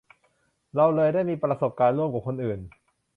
[0.75, 2.59] เราเลยได้มีประสบการณ์ร่วมกับคนอื่น